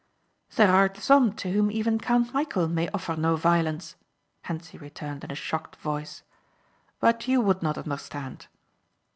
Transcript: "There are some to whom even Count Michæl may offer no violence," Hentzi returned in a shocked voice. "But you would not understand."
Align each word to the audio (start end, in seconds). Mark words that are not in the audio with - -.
"There 0.55 0.71
are 0.71 0.91
some 0.95 1.31
to 1.33 1.51
whom 1.51 1.69
even 1.69 1.99
Count 1.99 2.33
Michæl 2.33 2.71
may 2.71 2.89
offer 2.89 3.15
no 3.15 3.35
violence," 3.35 3.95
Hentzi 4.45 4.79
returned 4.79 5.23
in 5.23 5.29
a 5.31 5.35
shocked 5.35 5.75
voice. 5.75 6.23
"But 6.99 7.27
you 7.27 7.39
would 7.39 7.61
not 7.61 7.77
understand." 7.77 8.47